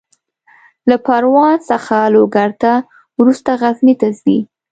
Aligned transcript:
له 0.89 0.95
پروان 1.05 1.55
څخه 1.69 1.95
لوګر 2.13 2.49
ته، 2.61 2.73
وروسته 3.19 3.49
غزني 3.61 3.95
ته 4.01 4.07
ځي. 4.21 4.37